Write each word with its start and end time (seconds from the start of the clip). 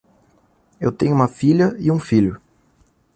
Eu 0.79 0.91
tenho 0.91 1.13
uma 1.13 1.27
filha 1.27 1.75
e 1.77 1.91
um 1.91 1.99
filho. 1.99 2.41